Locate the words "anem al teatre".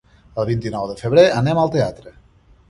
1.43-2.17